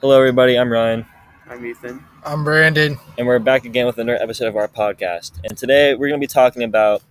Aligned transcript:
Hello, 0.00 0.18
everybody. 0.18 0.58
I'm 0.58 0.70
Ryan, 0.70 1.06
I'm 1.48 1.64
Ethan. 1.64 2.04
I'm 2.24 2.44
Brandon. 2.44 2.98
and 3.16 3.26
we're 3.26 3.38
back 3.38 3.64
again 3.64 3.86
with 3.86 3.98
another 3.98 4.22
episode 4.22 4.46
of 4.46 4.56
our 4.56 4.68
podcast. 4.68 5.32
And 5.44 5.56
today 5.56 5.94
we're 5.94 6.08
going 6.08 6.20
to 6.20 6.26
be 6.26 6.30
talking 6.30 6.64
about 6.64 7.02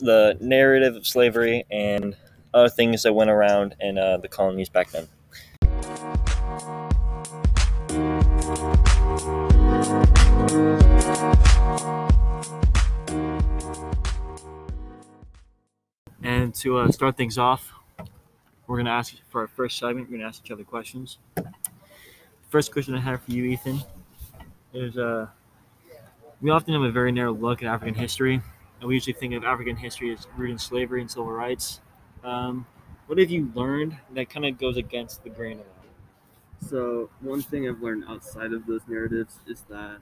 the 0.00 0.36
narrative 0.40 0.94
of 0.94 1.06
slavery 1.06 1.64
and 1.70 2.16
other 2.52 2.68
things 2.68 3.02
that 3.04 3.14
went 3.14 3.30
around 3.30 3.76
in 3.80 3.96
uh, 3.96 4.18
the 4.18 4.28
colonies 4.28 4.68
back 4.68 4.90
then. 4.90 5.08
And 16.22 16.54
to 16.56 16.78
uh, 16.78 16.90
start 16.90 17.16
things 17.16 17.38
off, 17.38 17.72
we're 18.66 18.76
going 18.76 18.86
to 18.86 18.92
ask 18.92 19.14
for 19.30 19.40
our 19.42 19.46
first 19.48 19.78
segment, 19.78 20.08
we're 20.08 20.18
going 20.18 20.20
to 20.20 20.26
ask 20.26 20.44
each 20.44 20.50
other 20.50 20.64
questions. 20.64 21.18
First 22.48 22.72
question 22.72 22.94
I 22.94 23.00
have 23.00 23.22
for 23.22 23.32
you, 23.32 23.44
Ethan, 23.44 23.82
is 24.72 24.96
uh, 24.96 25.26
we 26.40 26.50
often 26.50 26.72
have 26.72 26.82
a 26.82 26.90
very 26.90 27.12
narrow 27.12 27.34
look 27.34 27.62
at 27.62 27.68
African 27.68 27.94
history, 27.94 28.40
and 28.80 28.88
we 28.88 28.94
usually 28.94 29.12
think 29.12 29.34
of 29.34 29.44
African 29.44 29.76
history 29.76 30.12
as 30.14 30.26
rooted 30.34 30.52
in 30.52 30.58
slavery 30.58 31.02
and 31.02 31.10
civil 31.10 31.30
rights. 31.30 31.80
Um, 32.24 32.66
what 33.06 33.18
have 33.18 33.30
you 33.30 33.52
learned 33.54 33.98
that 34.14 34.30
kind 34.30 34.46
of 34.46 34.58
goes 34.58 34.78
against 34.78 35.24
the 35.24 35.30
grain 35.30 35.58
of 35.58 35.66
that? 35.66 36.68
So 36.68 37.10
one 37.20 37.42
thing 37.42 37.68
I've 37.68 37.82
learned 37.82 38.04
outside 38.08 38.54
of 38.54 38.66
those 38.66 38.80
narratives 38.88 39.40
is 39.46 39.62
that, 39.68 39.98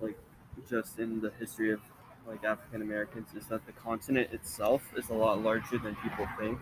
like, 0.00 0.18
just 0.70 1.00
in 1.00 1.20
the 1.20 1.32
history 1.40 1.72
of 1.72 1.80
like 2.26 2.44
African 2.44 2.82
Americans, 2.82 3.28
is 3.36 3.46
that 3.48 3.66
the 3.66 3.72
continent 3.72 4.32
itself 4.32 4.82
is 4.96 5.10
a 5.10 5.12
lot 5.12 5.42
larger 5.42 5.76
than 5.78 5.96
people 5.96 6.26
think. 6.38 6.58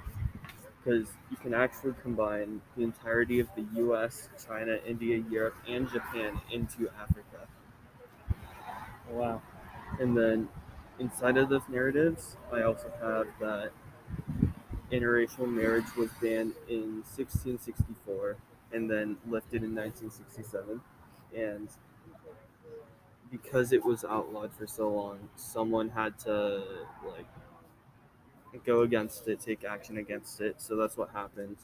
Because 0.85 1.09
you 1.31 1.37
can 1.37 1.55
actually 1.55 1.95
combine 2.03 2.61
the 2.77 2.83
entirety 2.83 3.39
of 3.39 3.49
the 3.55 3.65
U.S., 3.77 4.29
China, 4.47 4.79
India, 4.87 5.23
Europe, 5.31 5.55
and 5.69 5.89
Japan 5.89 6.41
into 6.51 6.91
Africa. 7.01 7.47
Wow. 9.09 9.43
And 10.01 10.17
then 10.17 10.49
inside 10.99 11.37
of 11.37 11.49
those 11.49 11.63
narratives, 11.69 12.37
I 12.53 12.63
also 12.63 12.91
have 13.01 13.27
that 13.41 13.71
interracial 14.91 15.49
marriage 15.49 15.85
was 15.97 16.11
banned 16.21 16.53
in 16.69 17.03
1664 17.17 18.37
and 18.73 18.91
then 18.91 19.17
lifted 19.29 19.63
in 19.63 19.75
1967. 19.75 20.81
And 21.37 21.69
because 23.31 23.73
it 23.73 23.85
was 23.85 24.05
outlawed 24.05 24.53
for 24.53 24.67
so 24.67 24.91
long, 24.91 25.29
someone 25.37 25.91
had 25.91 26.19
to 26.21 26.63
like 27.07 27.27
go 28.59 28.83
against 28.83 29.29
it, 29.29 29.41
take 29.41 29.65
action 29.65 29.99
against 29.99 30.41
it. 30.41 30.61
So 30.61 30.77
that's 30.77 30.97
what 30.97 31.11
happened. 31.11 31.57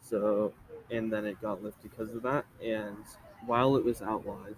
So, 0.00 0.52
and 0.90 1.12
then 1.12 1.24
it 1.24 1.40
got 1.40 1.62
lifted 1.62 1.90
because 1.90 2.14
of 2.14 2.22
that. 2.22 2.44
And 2.64 3.04
while 3.46 3.76
it 3.76 3.84
was 3.84 4.02
outlawed, 4.02 4.56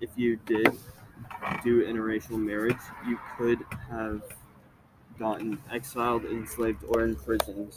if 0.00 0.10
you 0.16 0.36
did 0.46 0.72
do 1.62 1.84
interracial 1.84 2.38
marriage, 2.38 2.76
you 3.06 3.18
could 3.36 3.60
have 3.90 4.22
gotten 5.18 5.58
exiled, 5.70 6.24
enslaved, 6.24 6.84
or 6.88 7.02
imprisoned. 7.02 7.76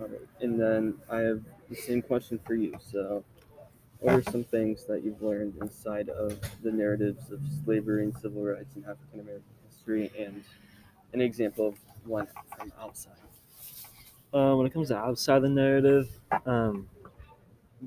Alright, 0.00 0.20
and 0.40 0.60
then 0.60 0.94
I 1.10 1.18
have 1.18 1.42
the 1.68 1.74
same 1.74 2.02
question 2.02 2.38
for 2.46 2.54
you. 2.54 2.78
So, 2.90 3.24
what 4.00 4.14
are 4.14 4.22
some 4.22 4.44
things 4.44 4.84
that 4.86 5.02
you've 5.04 5.22
learned 5.22 5.56
inside 5.60 6.08
of 6.08 6.40
the 6.62 6.70
narratives 6.70 7.30
of 7.30 7.40
slavery 7.64 8.04
and 8.04 8.16
civil 8.18 8.44
rights 8.44 8.76
in 8.76 8.84
African 8.84 9.20
American 9.20 9.44
history, 9.68 10.10
and 10.18 10.44
an 11.12 11.20
example 11.20 11.68
of 11.68 11.78
one 12.04 12.28
from 12.56 12.72
outside? 12.78 13.14
Uh, 14.32 14.54
when 14.54 14.66
it 14.66 14.72
comes 14.72 14.88
to 14.88 14.96
outside 14.96 15.40
the 15.40 15.48
narrative, 15.48 16.20
um, 16.46 16.88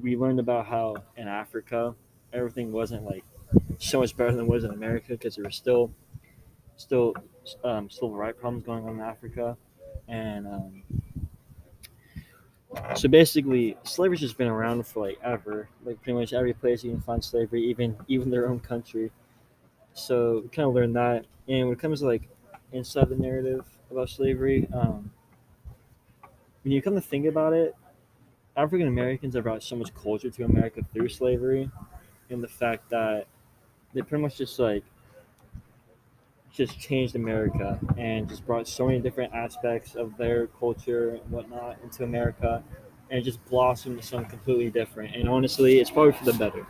we 0.01 0.15
learned 0.15 0.39
about 0.39 0.65
how 0.67 0.95
in 1.17 1.27
Africa 1.27 1.95
everything 2.33 2.71
wasn't 2.71 3.03
like 3.03 3.23
so 3.79 3.99
much 3.99 4.15
better 4.15 4.31
than 4.31 4.45
it 4.45 4.47
was 4.47 4.63
in 4.63 4.71
America 4.71 5.09
because 5.09 5.35
there 5.35 5.43
were 5.43 5.51
still 5.51 5.93
still 6.77 7.13
um, 7.63 7.89
civil 7.89 8.15
rights 8.15 8.39
problems 8.39 8.65
going 8.65 8.85
on 8.85 8.95
in 8.95 9.01
Africa, 9.01 9.57
and 10.07 10.47
um, 10.47 10.83
so 12.95 13.07
basically 13.07 13.77
slavery's 13.83 14.19
just 14.19 14.37
been 14.37 14.47
around 14.47 14.85
for 14.85 15.07
like 15.07 15.19
ever. 15.23 15.69
Like 15.83 16.01
pretty 16.01 16.17
much 16.17 16.33
every 16.33 16.53
place 16.53 16.83
you 16.83 16.91
can 16.91 17.01
find 17.01 17.23
slavery, 17.23 17.63
even 17.63 17.95
even 18.07 18.29
their 18.29 18.49
own 18.49 18.59
country. 18.59 19.11
So 19.93 20.41
we 20.43 20.49
kind 20.49 20.67
of 20.67 20.73
learned 20.73 20.95
that, 20.95 21.25
and 21.47 21.67
when 21.67 21.77
it 21.77 21.79
comes 21.79 21.99
to 21.99 22.07
like 22.07 22.29
inside 22.71 23.09
the 23.09 23.15
narrative 23.15 23.65
about 23.89 24.09
slavery. 24.09 24.67
Um, 24.73 25.11
when 26.63 26.71
you 26.71 26.81
come 26.81 26.95
to 26.95 27.01
think 27.01 27.25
about 27.25 27.53
it, 27.53 27.75
African 28.55 28.87
Americans 28.87 29.35
have 29.35 29.43
brought 29.43 29.63
so 29.63 29.75
much 29.75 29.93
culture 29.95 30.29
to 30.29 30.43
America 30.43 30.81
through 30.93 31.09
slavery, 31.09 31.69
and 32.29 32.43
the 32.43 32.47
fact 32.47 32.89
that 32.89 33.27
they 33.93 34.01
pretty 34.01 34.21
much 34.21 34.37
just 34.37 34.59
like 34.59 34.83
just 36.53 36.79
changed 36.79 37.15
America 37.15 37.79
and 37.97 38.27
just 38.27 38.45
brought 38.45 38.67
so 38.67 38.87
many 38.87 38.99
different 38.99 39.33
aspects 39.33 39.95
of 39.95 40.15
their 40.17 40.47
culture 40.47 41.11
and 41.11 41.31
whatnot 41.31 41.77
into 41.83 42.03
America, 42.03 42.63
and 43.09 43.23
just 43.23 43.43
blossomed 43.45 43.95
into 43.95 44.07
something 44.07 44.29
completely 44.29 44.69
different. 44.69 45.15
And 45.15 45.29
honestly, 45.29 45.79
it's 45.79 45.89
probably 45.89 46.13
for 46.13 46.25
the 46.25 46.33
better. 46.33 46.65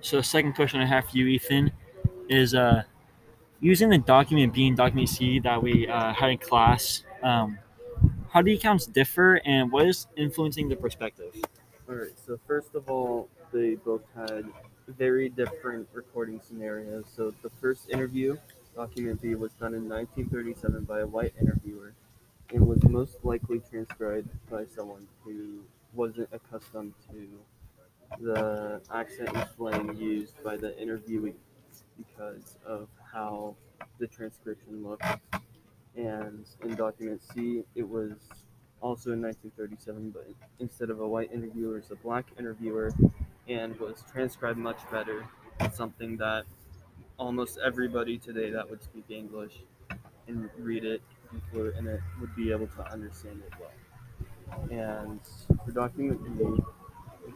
So, 0.00 0.16
the 0.16 0.22
second 0.22 0.54
question 0.54 0.80
I 0.80 0.86
have 0.86 1.08
for 1.08 1.16
you, 1.16 1.26
Ethan, 1.26 1.70
is 2.28 2.54
uh, 2.54 2.82
using 3.60 3.90
the 3.90 3.98
document 3.98 4.54
B 4.54 4.66
and 4.66 4.76
document 4.76 5.08
C 5.08 5.38
that 5.40 5.62
we 5.62 5.86
uh, 5.88 6.14
had 6.14 6.30
in 6.30 6.38
class. 6.38 7.04
Um, 7.22 7.58
how 8.30 8.40
do 8.42 8.52
accounts 8.52 8.86
differ 8.86 9.40
and 9.44 9.70
what 9.70 9.86
is 9.86 10.06
influencing 10.16 10.68
the 10.68 10.76
perspective? 10.76 11.34
All 11.88 11.96
right. 11.96 12.12
So 12.26 12.38
first 12.46 12.74
of 12.74 12.88
all, 12.88 13.28
they 13.52 13.74
both 13.74 14.02
had 14.14 14.44
very 14.98 15.28
different 15.28 15.88
recording 15.92 16.40
scenarios. 16.40 17.04
So 17.14 17.32
the 17.42 17.50
first 17.60 17.90
interview, 17.90 18.36
document 18.74 19.20
B, 19.22 19.34
was 19.34 19.52
done 19.52 19.74
in 19.74 19.88
1937 19.88 20.84
by 20.84 21.00
a 21.00 21.06
white 21.06 21.34
interviewer, 21.40 21.94
and 22.52 22.66
was 22.66 22.82
most 22.84 23.24
likely 23.24 23.60
transcribed 23.70 24.28
by 24.50 24.64
someone 24.66 25.06
who 25.24 25.60
wasn't 25.94 26.28
accustomed 26.32 26.94
to 27.10 27.28
the 28.20 28.80
accent 28.92 29.30
and 29.34 29.46
slang 29.56 29.96
used 29.96 30.42
by 30.42 30.56
the 30.56 30.70
interviewee 30.72 31.34
because 31.96 32.56
of 32.66 32.88
how 33.12 33.54
the 33.98 34.06
transcription 34.06 34.84
looked. 34.84 35.04
And 35.96 36.44
in 36.62 36.74
document 36.74 37.22
C, 37.32 37.64
it 37.74 37.88
was 37.88 38.12
also 38.80 39.12
in 39.12 39.20
1937, 39.22 40.10
but 40.10 40.26
instead 40.58 40.90
of 40.90 41.00
a 41.00 41.06
white 41.06 41.30
interviewer, 41.32 41.78
it's 41.78 41.90
a 41.90 41.96
black 41.96 42.26
interviewer, 42.38 42.92
and 43.48 43.78
was 43.78 44.04
transcribed 44.12 44.58
much 44.58 44.78
better. 44.90 45.26
It's 45.60 45.76
something 45.76 46.16
that 46.18 46.44
almost 47.18 47.58
everybody 47.64 48.18
today 48.18 48.50
that 48.50 48.68
would 48.68 48.82
speak 48.82 49.04
English 49.10 49.58
and 50.26 50.48
read 50.58 50.84
it 50.84 51.02
and 51.52 51.86
it 51.86 52.00
would 52.20 52.34
be 52.34 52.50
able 52.52 52.66
to 52.68 52.92
understand 52.92 53.42
it 53.46 53.52
well. 53.60 54.68
And 54.70 55.20
for 55.64 55.72
document 55.72 56.20
B, 56.38 56.62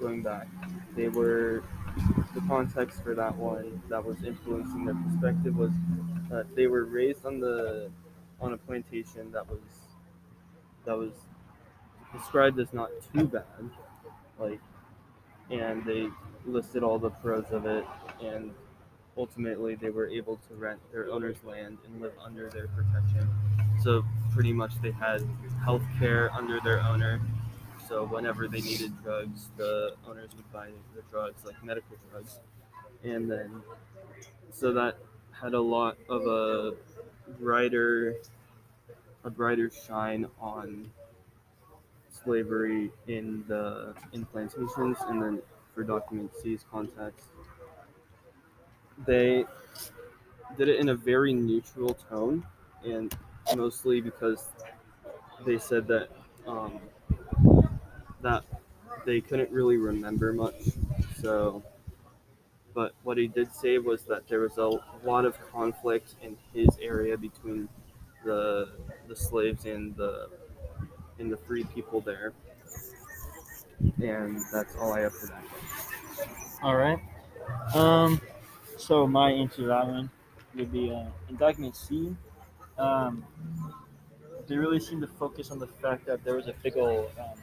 going 0.00 0.22
back, 0.22 0.48
they 0.96 1.08
were 1.08 1.62
the 2.34 2.40
context 2.48 3.02
for 3.02 3.14
that 3.14 3.36
one 3.36 3.82
that 3.88 4.04
was 4.04 4.22
influencing 4.24 4.84
their 4.84 4.94
perspective 4.94 5.56
was 5.56 5.70
that 6.30 6.46
they 6.56 6.66
were 6.66 6.84
raised 6.84 7.24
on 7.24 7.38
the 7.38 7.90
on 8.40 8.52
a 8.52 8.56
plantation 8.56 9.30
that 9.32 9.48
was 9.48 9.60
that 10.84 10.96
was 10.96 11.12
described 12.12 12.58
as 12.58 12.72
not 12.72 12.90
too 13.12 13.26
bad, 13.26 13.44
like, 14.38 14.60
and 15.50 15.84
they 15.84 16.08
listed 16.46 16.82
all 16.82 16.98
the 16.98 17.10
pros 17.10 17.44
of 17.50 17.66
it, 17.66 17.84
and 18.22 18.52
ultimately 19.16 19.74
they 19.74 19.90
were 19.90 20.08
able 20.08 20.38
to 20.48 20.54
rent 20.54 20.80
their 20.92 21.10
owner's 21.10 21.42
land 21.44 21.78
and 21.86 22.00
live 22.00 22.12
under 22.22 22.50
their 22.50 22.68
protection. 22.68 23.28
So 23.82 24.04
pretty 24.32 24.52
much 24.52 24.72
they 24.82 24.90
had 24.90 25.22
health 25.64 25.84
care 25.98 26.32
under 26.32 26.60
their 26.60 26.80
owner. 26.80 27.20
So 27.88 28.06
whenever 28.06 28.48
they 28.48 28.60
needed 28.60 28.92
drugs, 29.02 29.48
the 29.56 29.94
owners 30.08 30.30
would 30.34 30.50
buy 30.52 30.70
the 30.94 31.02
drugs, 31.10 31.44
like 31.44 31.62
medical 31.62 31.96
drugs, 32.10 32.40
and 33.02 33.30
then 33.30 33.62
so 34.50 34.72
that 34.72 34.98
had 35.32 35.54
a 35.54 35.60
lot 35.60 35.98
of 36.08 36.26
a 36.26 36.72
brighter 37.38 38.16
a 39.24 39.30
brighter 39.30 39.70
shine 39.70 40.26
on 40.40 40.90
slavery 42.24 42.90
in 43.06 43.44
the 43.48 43.94
in 44.12 44.24
plantations 44.26 44.96
and 45.08 45.22
then 45.22 45.42
for 45.74 45.84
document 45.84 46.30
C's 46.42 46.64
context 46.70 47.26
they 49.06 49.44
did 50.56 50.68
it 50.68 50.78
in 50.78 50.88
a 50.90 50.94
very 50.94 51.32
neutral 51.32 51.94
tone 51.94 52.44
and 52.84 53.16
mostly 53.56 54.00
because 54.00 54.48
they 55.44 55.58
said 55.58 55.86
that 55.88 56.08
um, 56.46 56.80
that 58.20 58.44
they 59.04 59.20
couldn't 59.20 59.50
really 59.50 59.76
remember 59.76 60.32
much. 60.32 60.62
So 61.20 61.62
but 62.74 62.94
what 63.04 63.16
he 63.18 63.28
did 63.28 63.52
say 63.54 63.78
was 63.78 64.02
that 64.04 64.26
there 64.28 64.40
was 64.40 64.58
a 64.58 64.80
lot 65.04 65.24
of 65.24 65.38
conflict 65.50 66.16
in 66.22 66.36
his 66.52 66.68
area 66.80 67.16
between 67.16 67.68
the 68.24 68.72
the 69.08 69.16
slaves 69.16 69.64
and 69.66 69.94
the 69.96 70.30
and 71.18 71.30
the 71.32 71.36
free 71.36 71.64
people 71.64 72.00
there. 72.00 72.32
And 74.02 74.40
that's 74.52 74.76
all 74.76 74.92
I 74.92 75.00
have 75.00 75.14
for 75.14 75.26
that. 75.26 75.44
All 76.62 76.76
right. 76.76 76.98
Um, 77.74 78.20
so 78.76 79.06
my 79.06 79.30
answer 79.30 79.62
to 79.62 79.66
that 79.68 79.86
one 79.86 80.10
would 80.54 80.72
be 80.72 80.90
uh, 80.90 81.06
in 81.28 81.36
document 81.36 81.76
C. 81.76 82.16
Um, 82.78 83.24
they 84.46 84.56
really 84.56 84.80
seem 84.80 85.00
to 85.00 85.06
focus 85.06 85.50
on 85.50 85.58
the 85.58 85.66
fact 85.66 86.06
that 86.06 86.24
there 86.24 86.36
was 86.36 86.48
a 86.48 86.54
big 86.62 86.76
old 86.76 87.10
um, 87.18 87.38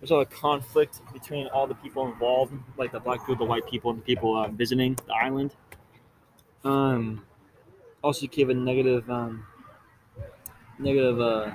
there's 0.00 0.10
a 0.12 0.24
conflict 0.26 1.00
between 1.12 1.48
all 1.48 1.66
the 1.66 1.74
people 1.74 2.06
involved, 2.06 2.52
like 2.76 2.92
the 2.92 3.00
black 3.00 3.20
people, 3.20 3.34
the 3.36 3.44
white 3.44 3.66
people, 3.68 3.90
and 3.90 3.98
the 3.98 4.04
people 4.04 4.36
uh, 4.36 4.48
visiting 4.48 4.94
the 4.94 5.12
island. 5.12 5.54
Um, 6.62 7.24
also 8.02 8.26
gave 8.28 8.48
a 8.48 8.54
negative 8.54 9.10
um, 9.10 9.44
negative 10.78 11.20
uh, 11.20 11.50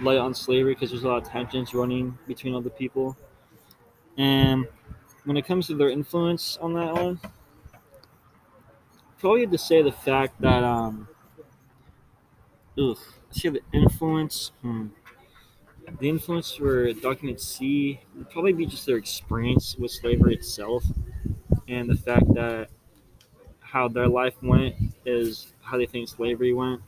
light 0.00 0.18
on 0.18 0.34
slavery 0.34 0.74
because 0.74 0.90
there's 0.90 1.04
a 1.04 1.08
lot 1.08 1.22
of 1.22 1.28
tensions 1.28 1.74
running 1.74 2.16
between 2.26 2.54
all 2.54 2.60
the 2.60 2.70
people. 2.70 3.16
And 4.16 4.66
when 5.24 5.36
it 5.36 5.46
comes 5.46 5.66
to 5.68 5.74
their 5.74 5.90
influence 5.90 6.56
on 6.58 6.74
that 6.74 6.94
one, 6.94 7.20
probably 9.18 9.46
to 9.46 9.58
say 9.58 9.82
the 9.82 9.92
fact 9.92 10.40
that 10.40 10.62
um, 10.64 11.08
ugh, 12.78 12.98
let's 13.26 13.40
see 13.40 13.48
the 13.48 13.60
influence. 13.72 14.52
Hmm. 14.62 14.88
The 16.00 16.08
influence 16.08 16.52
for 16.52 16.92
document 16.92 17.40
C 17.40 18.00
would 18.14 18.28
probably 18.30 18.52
be 18.52 18.66
just 18.66 18.84
their 18.84 18.98
experience 18.98 19.74
with 19.76 19.90
slavery 19.90 20.34
itself, 20.34 20.84
and 21.66 21.88
the 21.88 21.96
fact 21.96 22.26
that 22.34 22.68
how 23.60 23.88
their 23.88 24.08
life 24.08 24.34
went 24.42 24.74
is 25.06 25.52
how 25.62 25.78
they 25.78 25.86
think 25.86 26.08
slavery 26.08 26.52
went. 26.52 26.82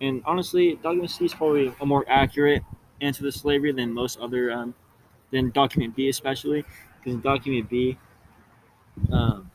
And 0.00 0.22
honestly, 0.26 0.78
document 0.82 1.10
C 1.10 1.24
is 1.24 1.34
probably 1.34 1.72
a 1.80 1.86
more 1.86 2.04
accurate 2.08 2.62
answer 3.00 3.22
to 3.22 3.32
slavery 3.32 3.72
than 3.72 3.92
most 3.92 4.18
other 4.18 4.52
um, 4.52 4.74
than 5.30 5.50
document 5.50 5.96
B, 5.96 6.08
especially 6.08 6.64
because 6.98 7.14
in 7.14 7.20
document 7.20 7.68
B, 7.68 7.98
um, 9.10 9.50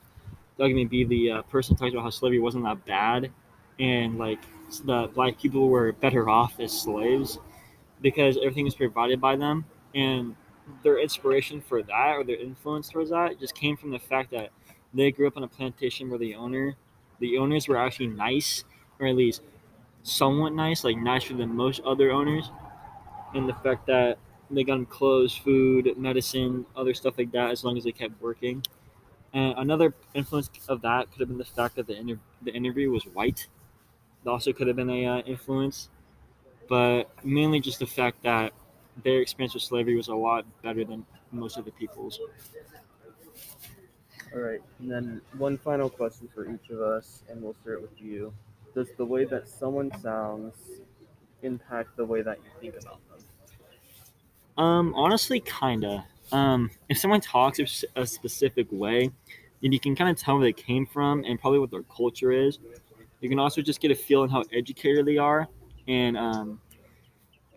document 0.57 0.89
B, 0.89 1.03
the 1.03 1.31
uh, 1.31 1.41
person 1.43 1.75
talks 1.75 1.93
about 1.93 2.03
how 2.03 2.09
slavery 2.09 2.39
wasn't 2.39 2.63
that 2.63 2.85
bad, 2.85 3.31
and 3.79 4.17
like 4.17 4.39
the 4.85 5.09
black 5.13 5.39
people 5.39 5.69
were 5.69 5.91
better 5.91 6.29
off 6.29 6.59
as 6.59 6.71
slaves 6.71 7.39
because 8.01 8.37
everything 8.37 8.65
was 8.65 8.75
provided 8.75 9.21
by 9.21 9.35
them, 9.35 9.65
and 9.93 10.35
their 10.83 10.99
inspiration 10.99 11.61
for 11.61 11.83
that 11.83 12.13
or 12.15 12.23
their 12.23 12.37
influence 12.37 12.89
towards 12.89 13.09
that 13.09 13.39
just 13.39 13.53
came 13.53 13.75
from 13.77 13.91
the 13.91 13.99
fact 13.99 14.31
that 14.31 14.49
they 14.93 15.11
grew 15.11 15.27
up 15.27 15.37
on 15.37 15.43
a 15.43 15.47
plantation 15.47 16.09
where 16.09 16.19
the 16.19 16.35
owner, 16.35 16.75
the 17.19 17.37
owners 17.37 17.67
were 17.67 17.77
actually 17.77 18.07
nice, 18.07 18.63
or 18.99 19.07
at 19.07 19.15
least 19.15 19.41
somewhat 20.03 20.53
nice, 20.53 20.83
like 20.83 20.97
nicer 20.97 21.35
than 21.35 21.55
most 21.55 21.81
other 21.81 22.11
owners, 22.11 22.49
and 23.33 23.47
the 23.49 23.53
fact 23.55 23.85
that 23.87 24.17
they 24.49 24.63
got 24.63 24.75
them 24.75 24.85
clothes, 24.85 25.35
food, 25.35 25.97
medicine, 25.97 26.65
other 26.75 26.93
stuff 26.93 27.17
like 27.17 27.31
that, 27.31 27.51
as 27.51 27.63
long 27.63 27.77
as 27.77 27.83
they 27.85 27.91
kept 27.91 28.21
working. 28.21 28.63
And 29.33 29.55
another 29.57 29.93
influence 30.13 30.49
of 30.69 30.81
that 30.81 31.11
could 31.11 31.21
have 31.21 31.29
been 31.29 31.37
the 31.39 31.45
fact 31.45 31.75
that 31.77 31.87
the 31.87 31.97
inter- 31.97 32.19
the 32.41 32.53
interview 32.53 32.91
was 32.91 33.05
white. 33.05 33.47
That 34.23 34.31
also 34.31 34.53
could 34.53 34.67
have 34.67 34.75
been 34.77 34.89
a 34.89 35.05
uh, 35.05 35.19
influence, 35.21 35.89
but 36.69 37.09
mainly 37.25 37.59
just 37.59 37.79
the 37.79 37.87
fact 37.87 38.23
that 38.23 38.53
their 39.03 39.21
experience 39.21 39.53
with 39.53 39.63
slavery 39.63 39.95
was 39.95 40.09
a 40.09 40.15
lot 40.15 40.45
better 40.63 40.85
than 40.85 41.05
most 41.31 41.57
of 41.57 41.65
the 41.65 41.71
people's. 41.71 42.19
All 44.33 44.39
right, 44.39 44.61
and 44.79 44.89
then 44.89 45.21
one 45.37 45.57
final 45.57 45.89
question 45.89 46.27
for 46.27 46.49
each 46.49 46.69
of 46.69 46.81
us, 46.81 47.23
and 47.29 47.41
we'll 47.41 47.53
start 47.53 47.81
with 47.81 47.99
you. 48.01 48.33
Does 48.73 48.89
the 48.97 49.05
way 49.05 49.25
that 49.25 49.47
someone 49.47 49.91
sounds 50.01 50.55
impact 51.41 51.97
the 51.97 52.05
way 52.05 52.21
that 52.21 52.37
you 52.37 52.51
think 52.71 52.81
about 52.81 52.99
them? 53.09 53.25
Um, 54.57 54.93
honestly, 54.95 55.39
kinda. 55.41 56.05
Um, 56.31 56.71
if 56.89 56.97
someone 56.97 57.21
talks 57.21 57.59
a 57.95 58.05
specific 58.05 58.67
way, 58.71 59.11
then 59.61 59.71
you 59.71 59.79
can 59.79 59.95
kind 59.95 60.09
of 60.09 60.17
tell 60.17 60.35
where 60.37 60.43
they 60.43 60.53
came 60.53 60.85
from 60.85 61.23
and 61.25 61.39
probably 61.39 61.59
what 61.59 61.71
their 61.71 61.83
culture 61.83 62.31
is. 62.31 62.59
You 63.19 63.29
can 63.29 63.39
also 63.39 63.61
just 63.61 63.81
get 63.81 63.91
a 63.91 63.95
feel 63.95 64.21
on 64.21 64.29
how 64.29 64.43
educated 64.53 65.05
they 65.05 65.17
are, 65.17 65.47
and 65.87 66.17
um, 66.17 66.59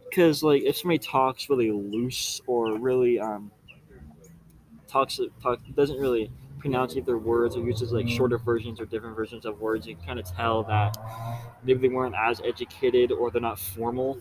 because 0.05 0.43
like 0.43 0.63
if 0.63 0.77
somebody 0.77 0.99
talks 0.99 1.49
really 1.51 1.71
loose 1.71 2.41
or 2.47 2.79
really 2.79 3.19
um 3.19 3.51
talks 4.87 5.19
talk 5.43 5.61
doesn't 5.75 5.99
really 5.99 6.31
pronounce 6.65 6.95
their 6.95 7.19
words 7.19 7.57
or 7.57 7.61
uses 7.61 7.93
like 7.93 8.09
shorter 8.09 8.39
versions 8.39 8.81
or 8.81 8.87
different 8.87 9.15
versions 9.15 9.45
of 9.45 9.61
words, 9.61 9.87
you 9.87 9.95
can 9.95 10.07
kind 10.07 10.19
of 10.19 10.25
tell 10.25 10.63
that 10.63 10.97
maybe 11.63 11.87
they 11.87 11.95
weren't 11.95 12.15
as 12.15 12.41
educated 12.41 13.13
or 13.13 13.31
they're 13.31 13.43
not 13.43 13.59
formal. 13.59 14.19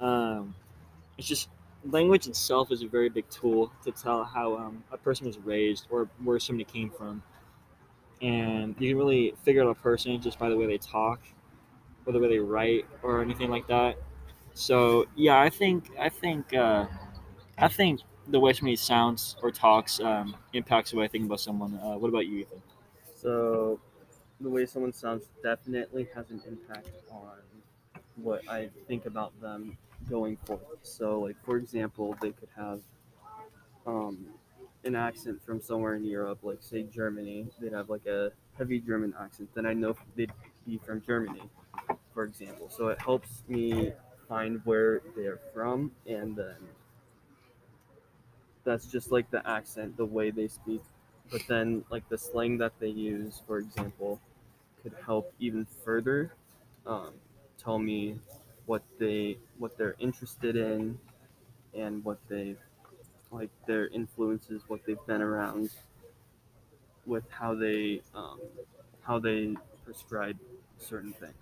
Um, 0.00 0.56
it's 1.16 1.28
just 1.28 1.48
language 1.84 2.26
itself 2.26 2.72
is 2.72 2.82
a 2.82 2.88
very 2.88 3.08
big 3.08 3.30
tool 3.30 3.72
to 3.84 3.92
tell 3.92 4.24
how 4.24 4.56
um, 4.56 4.82
a 4.90 4.98
person 4.98 5.24
was 5.28 5.38
raised 5.38 5.86
or 5.88 6.08
where 6.24 6.40
somebody 6.40 6.64
came 6.64 6.90
from. 6.90 7.22
And 8.20 8.74
you 8.80 8.90
can 8.90 8.98
really 8.98 9.34
figure 9.44 9.62
out 9.62 9.70
a 9.70 9.74
person 9.74 10.20
just 10.20 10.40
by 10.40 10.48
the 10.48 10.56
way 10.56 10.66
they 10.66 10.78
talk, 10.78 11.20
or 12.06 12.12
the 12.12 12.18
way 12.18 12.28
they 12.28 12.38
write, 12.40 12.86
or 13.02 13.22
anything 13.22 13.50
like 13.50 13.68
that. 13.68 13.96
So 14.54 15.06
yeah, 15.14 15.40
I 15.40 15.48
think 15.48 15.90
I 15.98 16.08
think 16.08 16.54
uh, 16.54 16.86
I 17.58 17.68
think 17.68 18.00
the 18.28 18.40
way 18.40 18.52
somebody 18.52 18.76
sounds 18.76 19.36
or 19.42 19.50
talks 19.50 20.00
um, 20.00 20.36
impacts 20.52 20.90
the 20.90 20.98
way 20.98 21.04
I 21.04 21.08
think 21.08 21.26
about 21.26 21.40
someone. 21.40 21.78
Uh, 21.82 21.98
what 21.98 22.08
about 22.08 22.26
you, 22.26 22.40
Ethan? 22.40 22.62
So, 23.16 23.80
the 24.40 24.48
way 24.48 24.66
someone 24.66 24.92
sounds 24.92 25.24
definitely 25.42 26.08
has 26.14 26.30
an 26.30 26.42
impact 26.46 26.88
on 27.10 27.38
what 28.16 28.46
I 28.48 28.70
think 28.88 29.06
about 29.06 29.38
them 29.40 29.76
going 30.08 30.36
forward. 30.44 30.78
So, 30.82 31.20
like 31.20 31.36
for 31.44 31.56
example, 31.56 32.16
they 32.20 32.30
could 32.30 32.48
have 32.56 32.80
um, 33.86 34.26
an 34.84 34.94
accent 34.94 35.44
from 35.44 35.60
somewhere 35.60 35.94
in 35.94 36.04
Europe, 36.04 36.40
like 36.42 36.58
say 36.60 36.82
Germany. 36.82 37.46
They'd 37.60 37.72
have 37.72 37.88
like 37.88 38.06
a 38.06 38.32
heavy 38.58 38.80
German 38.80 39.14
accent. 39.20 39.48
Then 39.54 39.66
I 39.66 39.72
know 39.72 39.96
they'd 40.16 40.32
be 40.66 40.78
from 40.78 41.02
Germany, 41.02 41.42
for 42.12 42.24
example. 42.24 42.68
So 42.68 42.88
it 42.88 43.00
helps 43.00 43.42
me 43.48 43.92
find 44.28 44.60
where 44.64 45.02
they're 45.16 45.40
from, 45.54 45.92
and 46.06 46.36
then 46.36 46.56
that's 48.64 48.86
just 48.86 49.10
like 49.10 49.30
the 49.30 49.46
accent, 49.48 49.96
the 49.96 50.06
way 50.06 50.30
they 50.30 50.48
speak. 50.48 50.82
But 51.30 51.42
then, 51.48 51.84
like 51.90 52.08
the 52.08 52.18
slang 52.18 52.58
that 52.58 52.72
they 52.78 52.88
use, 52.88 53.40
for 53.46 53.58
example, 53.58 54.20
could 54.82 54.94
help 55.04 55.32
even 55.38 55.66
further 55.84 56.32
um, 56.86 57.12
tell 57.62 57.78
me 57.78 58.18
what 58.66 58.82
they 58.98 59.38
what 59.58 59.76
they're 59.78 59.96
interested 59.98 60.56
in 60.56 60.98
and 61.74 62.04
what 62.04 62.18
they 62.28 62.56
like 63.30 63.50
their 63.66 63.86
influences, 63.88 64.62
what 64.68 64.80
they've 64.86 65.06
been 65.06 65.22
around, 65.22 65.70
with 67.06 67.24
how 67.30 67.54
they 67.54 68.02
um, 68.14 68.40
how 69.02 69.18
they 69.18 69.56
prescribe 69.84 70.36
certain 70.78 71.12
things. 71.14 71.34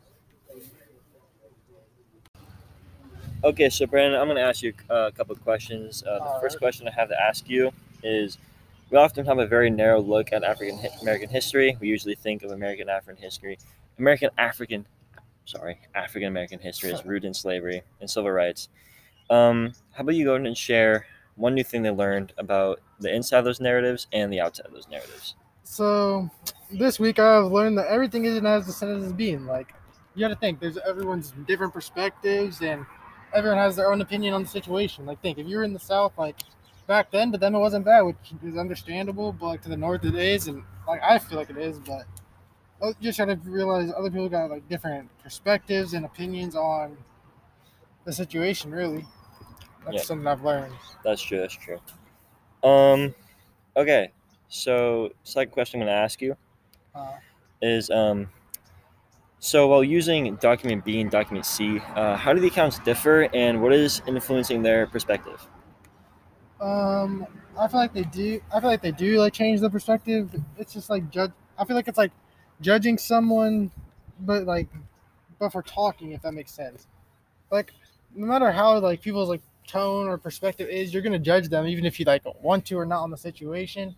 Okay, 3.43 3.71
so 3.71 3.87
Brandon, 3.87 4.21
I'm 4.21 4.27
going 4.27 4.37
to 4.37 4.43
ask 4.43 4.63
you 4.63 4.75
a 4.91 5.11
couple 5.13 5.35
of 5.35 5.43
questions. 5.43 6.03
Uh, 6.03 6.19
the 6.19 6.25
All 6.25 6.41
first 6.41 6.57
right. 6.57 6.61
question 6.61 6.87
I 6.87 6.91
have 6.91 7.09
to 7.09 7.19
ask 7.19 7.49
you 7.49 7.73
is: 8.03 8.37
We 8.91 8.99
often 8.99 9.25
have 9.25 9.39
a 9.39 9.47
very 9.47 9.71
narrow 9.71 10.01
look 10.03 10.31
at 10.35 10.45
African 10.45 10.79
American 11.01 11.31
history. 11.31 11.75
We 11.81 11.89
usually 11.89 12.15
think 12.15 12.43
of 12.43 12.51
American 12.51 12.91
African 12.91 13.23
history, 13.23 13.57
American 13.99 14.29
African, 14.37 14.87
sorry, 15.47 15.79
African 15.95 16.29
American 16.29 16.59
history 16.59 16.93
as 16.93 17.03
rooted 17.07 17.29
in 17.29 17.35
slavery 17.35 17.83
and 18.01 18.11
civil 18.11 18.31
rights. 18.31 18.69
Um, 19.31 19.73
how 19.93 20.03
about 20.03 20.17
you 20.17 20.27
go 20.27 20.35
ahead 20.35 20.47
and 20.47 20.57
share 20.57 21.07
one 21.37 21.55
new 21.55 21.65
thing 21.65 21.83
they 21.83 21.91
learned 21.91 22.35
about 22.37 22.81
the 22.99 23.15
inside 23.15 23.39
of 23.39 23.47
those 23.47 23.61
narratives 23.61 24.07
and 24.13 24.31
the 24.31 24.41
outside 24.41 24.67
of 24.67 24.73
those 24.73 24.89
narratives? 24.89 25.35
So 25.65 26.29
this 26.71 27.01
week 27.01 27.19
I've 27.19 27.51
learned 27.51 27.79
that 27.79 27.87
everything 27.87 28.27
isn't 28.27 28.45
as 28.45 28.67
the 28.67 28.73
sentence 28.73 29.07
is 29.07 29.15
being. 29.15 29.47
Like 29.47 29.73
you 30.15 30.21
got 30.21 30.29
to 30.29 30.37
think 30.37 30.61
there's 30.61 30.77
everyone's 30.77 31.33
different 31.47 31.73
perspectives 31.73 32.61
and 32.61 32.85
everyone 33.35 33.59
has 33.59 33.77
their 33.77 33.93
own 33.93 34.01
opinion 34.01 34.35
on 34.35 34.43
the 34.43 34.49
situation. 34.49 35.07
Like 35.07 35.21
think 35.23 35.39
if 35.39 35.47
you 35.47 35.57
were 35.57 35.65
in 35.65 35.73
the 35.73 35.79
South 35.81 36.17
like 36.19 36.37
back 36.87 37.11
then, 37.11 37.31
but 37.31 37.41
then 37.41 37.55
it 37.55 37.59
wasn't 37.59 37.85
bad, 37.85 38.03
which 38.03 38.17
is 38.45 38.57
understandable. 38.57 39.33
But 39.33 39.47
like 39.47 39.63
to 39.63 39.69
the 39.69 39.77
North 39.77 40.05
it 40.05 40.15
is, 40.15 40.49
and 40.49 40.65
like 40.87 41.03
I 41.03 41.19
feel 41.19 41.39
like 41.39 41.51
it 41.51 41.59
is. 41.59 41.79
But 41.79 42.07
I 42.83 42.93
just 43.01 43.17
try 43.17 43.27
to 43.27 43.37
realize 43.45 43.93
other 43.97 44.11
people 44.11 44.29
got 44.29 44.51
like 44.51 44.69
different 44.69 45.11
perspectives 45.23 45.95
and 45.95 46.05
opinions 46.05 46.57
on 46.57 46.97
the 48.05 48.13
situation. 48.13 48.71
Really, 48.71 49.05
that's 49.85 49.97
Yeah. 49.99 50.03
something 50.03 50.27
I've 50.27 50.43
learned. 50.45 50.75
That's 51.05 51.23
true. 51.23 51.39
That's 51.39 51.55
true. 51.55 51.81
Um, 52.63 53.15
okay. 53.77 54.13
So, 54.49 55.13
second 55.23 55.53
question 55.53 55.81
I'm 55.81 55.87
going 55.87 55.95
to 55.97 56.01
ask 56.03 56.21
you 56.21 56.37
Uh, 56.95 57.13
is 57.63 57.91
um, 57.91 58.29
so 59.41 59.67
while 59.69 59.83
using 59.83 60.37
document 60.37 60.85
B 60.85 61.01
and 61.01 61.11
document 61.11 61.47
C, 61.47 61.81
uh, 61.97 62.17
how 62.17 62.35
do 62.35 62.41
the 62.41 62.49
accounts 62.49 62.79
differ, 62.81 63.29
and 63.35 63.63
what 63.63 63.73
is 63.73 64.03
influencing 64.07 64.63
their 64.63 64.87
perspective? 64.87 65.47
Um, 66.61 67.27
I 67.59 67.69
feel 67.69 67.81
like 67.81 67.95
they 67.95 68.05
do. 68.05 68.41
I 68.55 68.61
feel 68.61 68.69
like 68.69 68.83
they 68.83 68.93
do 68.93 69.19
like 69.19 69.33
change 69.33 69.61
the 69.61 69.71
perspective. 69.71 70.31
It's 70.59 70.75
just 70.75 70.91
like 70.91 71.11
judge. 71.11 71.33
I 71.59 71.65
feel 71.65 71.75
like 71.75 71.89
it's 71.89 71.99
like 71.99 72.13
judging 72.61 72.99
someone, 72.99 73.71
but 74.21 74.45
like, 74.45 74.69
but 75.39 75.53
for 75.53 75.63
talking, 75.63 76.13
if 76.13 76.23
that 76.23 76.33
makes 76.33 76.53
sense. 76.53 76.87
Like, 77.51 77.73
no 78.15 78.27
matter 78.27 78.53
how 78.53 78.79
like 78.79 79.01
people's 79.01 79.31
like 79.31 79.43
tone 79.67 80.07
or 80.07 80.19
perspective 80.19 80.69
is, 80.69 80.93
you're 80.93 81.03
gonna 81.03 81.19
judge 81.19 81.49
them 81.49 81.67
even 81.67 81.87
if 81.87 81.99
you 81.99 82.05
like 82.05 82.23
want 82.43 82.67
to 82.67 82.79
or 82.79 82.85
not 82.85 83.03
on 83.03 83.11
the 83.11 83.17
situation. 83.17 83.95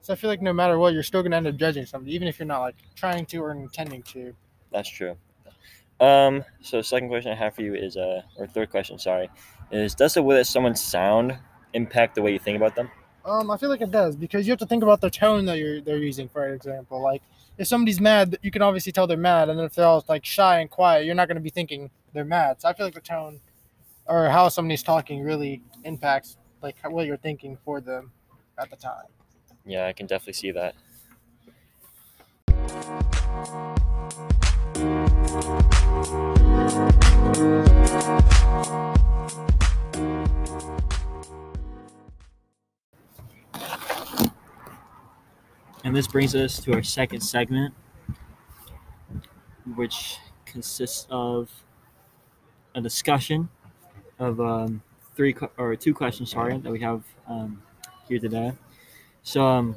So 0.00 0.12
I 0.12 0.16
feel 0.16 0.28
like 0.28 0.42
no 0.42 0.52
matter 0.52 0.78
what, 0.78 0.94
you're 0.94 1.04
still 1.04 1.22
gonna 1.22 1.36
end 1.36 1.46
up 1.46 1.56
judging 1.56 1.86
somebody, 1.86 2.14
even 2.14 2.26
if 2.26 2.38
you're 2.40 2.46
not 2.46 2.60
like 2.60 2.76
trying 2.96 3.24
to 3.26 3.38
or 3.38 3.52
intending 3.52 4.02
to. 4.04 4.34
That's 4.74 4.88
true. 4.88 5.16
Um, 6.00 6.44
so 6.60 6.82
second 6.82 7.08
question 7.08 7.30
I 7.30 7.36
have 7.36 7.54
for 7.54 7.62
you 7.62 7.74
is 7.74 7.96
uh 7.96 8.22
or 8.36 8.48
third 8.48 8.70
question, 8.70 8.98
sorry, 8.98 9.30
is 9.70 9.94
does 9.94 10.14
the 10.14 10.22
way 10.22 10.34
that 10.34 10.46
someone 10.46 10.74
sound 10.74 11.38
impact 11.72 12.16
the 12.16 12.22
way 12.22 12.32
you 12.32 12.40
think 12.40 12.56
about 12.56 12.74
them? 12.74 12.90
Um, 13.24 13.50
I 13.50 13.56
feel 13.56 13.70
like 13.70 13.80
it 13.80 13.92
does 13.92 14.16
because 14.16 14.46
you 14.46 14.50
have 14.50 14.58
to 14.58 14.66
think 14.66 14.82
about 14.82 15.00
the 15.00 15.08
tone 15.08 15.46
that 15.46 15.58
you're 15.58 15.80
they're 15.80 15.98
using. 15.98 16.28
For 16.28 16.52
example, 16.52 17.00
like 17.00 17.22
if 17.56 17.68
somebody's 17.68 18.00
mad, 18.00 18.36
you 18.42 18.50
can 18.50 18.60
obviously 18.60 18.90
tell 18.90 19.06
they're 19.06 19.16
mad, 19.16 19.48
and 19.48 19.58
then 19.58 19.64
if 19.64 19.74
they're 19.74 19.86
all 19.86 20.04
like 20.08 20.24
shy 20.24 20.58
and 20.58 20.68
quiet, 20.68 21.06
you're 21.06 21.14
not 21.14 21.28
going 21.28 21.36
to 21.36 21.40
be 21.40 21.50
thinking 21.50 21.88
they're 22.12 22.24
mad. 22.24 22.60
So 22.60 22.68
I 22.68 22.74
feel 22.74 22.86
like 22.86 22.94
the 22.94 23.00
tone 23.00 23.40
or 24.06 24.28
how 24.28 24.48
somebody's 24.48 24.82
talking 24.82 25.22
really 25.22 25.62
impacts 25.84 26.36
like 26.60 26.76
what 26.82 27.06
you're 27.06 27.16
thinking 27.16 27.56
for 27.64 27.80
them 27.80 28.10
at 28.58 28.68
the 28.70 28.76
time. 28.76 29.06
Yeah, 29.64 29.86
I 29.86 29.92
can 29.92 30.06
definitely 30.06 30.32
see 30.34 30.50
that. 30.50 30.74
And 45.84 45.94
this 45.94 46.08
brings 46.08 46.34
us 46.34 46.58
to 46.60 46.72
our 46.72 46.82
second 46.82 47.20
segment, 47.20 47.72
which 49.76 50.18
consists 50.44 51.06
of 51.10 51.50
a 52.74 52.80
discussion 52.80 53.48
of 54.18 54.40
um, 54.40 54.82
three 55.14 55.36
or 55.58 55.76
two 55.76 55.94
questions, 55.94 56.30
sorry, 56.30 56.56
that 56.58 56.72
we 56.72 56.80
have 56.80 57.04
um, 57.28 57.62
here 58.08 58.18
today. 58.18 58.52
So 59.22 59.44
um, 59.44 59.76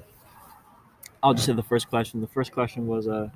I'll 1.22 1.34
just 1.34 1.46
say 1.46 1.54
the 1.54 1.62
first 1.62 1.90
question. 1.90 2.22
The 2.22 2.28
first 2.28 2.52
question 2.52 2.88
was, 2.88 3.08
uh, 3.08 3.30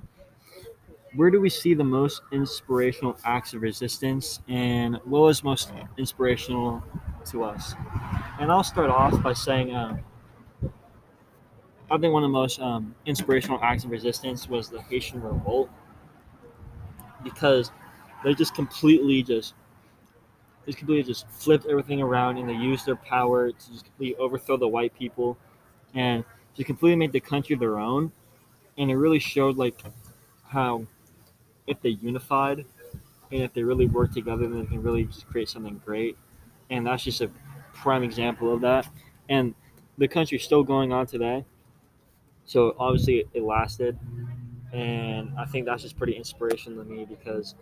where 1.15 1.29
do 1.29 1.41
we 1.41 1.49
see 1.49 1.73
the 1.73 1.83
most 1.83 2.21
inspirational 2.31 3.17
acts 3.23 3.53
of 3.53 3.61
resistance, 3.61 4.39
and 4.47 4.95
what 5.03 5.21
was 5.21 5.43
most 5.43 5.71
inspirational 5.97 6.83
to 7.25 7.43
us? 7.43 7.75
And 8.39 8.51
I'll 8.51 8.63
start 8.63 8.89
off 8.89 9.21
by 9.21 9.33
saying. 9.33 9.75
Um, 9.75 9.99
I 11.89 11.97
think 11.97 12.13
one 12.13 12.23
of 12.23 12.29
the 12.29 12.33
most 12.33 12.61
um, 12.61 12.95
inspirational 13.05 13.59
acts 13.61 13.83
of 13.83 13.91
resistance 13.91 14.47
was 14.47 14.69
the 14.69 14.81
Haitian 14.81 15.21
Revolt 15.21 15.69
because 17.21 17.69
they 18.23 18.33
just 18.33 18.55
completely 18.55 19.21
just 19.23 19.55
just 20.65 20.77
completely 20.77 21.03
just 21.03 21.27
flipped 21.29 21.65
everything 21.65 22.01
around 22.01 22.37
and 22.37 22.47
they 22.47 22.53
used 22.53 22.85
their 22.85 22.95
power 22.95 23.51
to 23.51 23.71
just 23.71 23.83
completely 23.83 24.15
overthrow 24.17 24.55
the 24.55 24.67
white 24.67 24.93
people 24.97 25.37
and 25.93 26.23
to 26.55 26.63
completely 26.63 26.95
make 26.95 27.11
the 27.11 27.19
country 27.19 27.57
their 27.57 27.77
own. 27.77 28.11
And 28.77 28.89
it 28.89 28.95
really 28.95 29.19
showed 29.19 29.57
like 29.57 29.81
how 30.45 30.87
if 31.71 31.81
they 31.81 31.89
unified 31.89 32.65
and 33.31 33.41
if 33.41 33.53
they 33.53 33.63
really 33.63 33.87
work 33.87 34.13
together, 34.13 34.47
then 34.47 34.59
they 34.59 34.65
can 34.65 34.83
really 34.83 35.05
just 35.05 35.27
create 35.27 35.49
something 35.49 35.81
great. 35.83 36.17
And 36.69 36.85
that's 36.85 37.03
just 37.03 37.21
a 37.21 37.31
prime 37.73 38.03
example 38.03 38.53
of 38.53 38.61
that. 38.61 38.87
And 39.29 39.55
the 39.97 40.07
country's 40.07 40.43
still 40.43 40.63
going 40.63 40.91
on 40.91 41.07
today. 41.07 41.45
So 42.45 42.75
obviously 42.77 43.25
it 43.33 43.43
lasted, 43.43 43.97
and 44.73 45.31
I 45.37 45.45
think 45.45 45.65
that's 45.65 45.83
just 45.83 45.97
pretty 45.97 46.13
inspirational 46.13 46.83
to 46.83 46.89
me 46.89 47.05
because, 47.05 47.55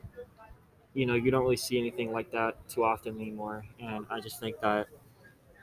you 0.94 1.06
know, 1.06 1.14
you 1.14 1.30
don't 1.30 1.44
really 1.44 1.58
see 1.58 1.78
anything 1.78 2.12
like 2.12 2.32
that 2.32 2.68
too 2.68 2.84
often 2.84 3.16
anymore, 3.22 3.66
and 3.80 4.06
I 4.10 4.20
just 4.20 4.40
think 4.40 4.60
that 4.62 4.88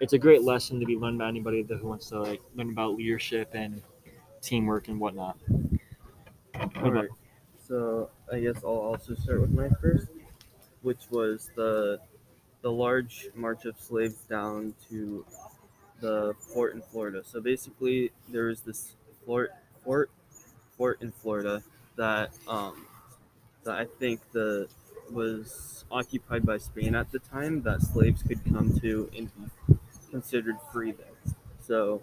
it's 0.00 0.12
a 0.12 0.18
great 0.18 0.42
lesson 0.42 0.78
to 0.78 0.86
be 0.86 0.96
learned 0.96 1.18
by 1.18 1.28
anybody 1.28 1.62
that 1.62 1.78
who 1.78 1.88
wants 1.88 2.08
to 2.10 2.20
like 2.20 2.40
learn 2.54 2.70
about 2.70 2.94
leadership 2.94 3.50
and 3.54 3.82
teamwork 4.42 4.88
and 4.88 5.00
whatnot. 5.00 5.36
What 5.48 6.76
Alright, 6.76 7.08
so 7.66 8.10
I 8.32 8.40
guess 8.40 8.56
I'll 8.64 8.70
also 8.70 9.14
start 9.14 9.40
with 9.40 9.50
my 9.50 9.68
first, 9.80 10.08
which 10.82 11.10
was 11.10 11.50
the 11.56 12.00
the 12.62 12.70
large 12.70 13.28
march 13.34 13.64
of 13.64 13.78
slaves 13.78 14.18
down 14.28 14.74
to 14.88 15.24
the 16.00 16.34
fort 16.52 16.74
in 16.74 16.82
Florida. 16.82 17.22
So 17.24 17.40
basically, 17.40 18.12
there 18.28 18.46
was 18.46 18.60
this 18.60 18.94
fort 19.24 19.52
fort 19.84 20.10
fort 20.76 21.00
in 21.00 21.12
Florida 21.12 21.62
that 21.96 22.30
um 22.48 22.86
that 23.64 23.78
I 23.78 23.86
think 23.98 24.20
the 24.32 24.68
was 25.10 25.84
occupied 25.90 26.44
by 26.44 26.58
Spain 26.58 26.94
at 26.94 27.12
the 27.12 27.18
time 27.20 27.62
that 27.62 27.80
slaves 27.82 28.22
could 28.22 28.44
come 28.44 28.78
to 28.80 29.10
and 29.16 29.30
be 29.36 29.76
considered 30.10 30.56
free 30.72 30.92
there. 30.92 31.34
So 31.60 32.02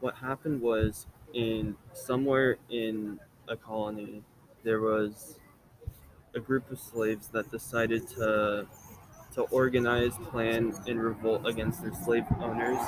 what 0.00 0.16
happened 0.16 0.60
was 0.62 1.06
in 1.34 1.76
somewhere 1.92 2.56
in 2.70 3.20
a 3.48 3.56
colony 3.56 4.22
there 4.62 4.80
was 4.80 5.38
a 6.34 6.40
group 6.40 6.70
of 6.70 6.78
slaves 6.78 7.28
that 7.28 7.50
decided 7.50 8.06
to 8.08 8.66
to 9.34 9.42
organize, 9.42 10.16
plan, 10.30 10.74
and 10.88 11.00
revolt 11.00 11.46
against 11.46 11.82
their 11.82 11.94
slave 11.94 12.24
owners, 12.40 12.80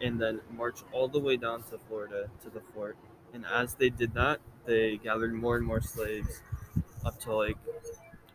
and 0.00 0.20
then 0.20 0.40
march 0.50 0.80
all 0.92 1.06
the 1.06 1.18
way 1.18 1.36
down 1.36 1.62
to 1.62 1.78
Florida 1.86 2.28
to 2.42 2.50
the 2.50 2.60
fort. 2.74 2.96
And 3.32 3.44
as 3.46 3.74
they 3.74 3.90
did 3.90 4.12
that, 4.14 4.40
they 4.64 4.96
gathered 4.96 5.32
more 5.32 5.56
and 5.56 5.64
more 5.64 5.80
slaves, 5.80 6.42
up 7.04 7.20
to 7.20 7.34
like 7.34 7.56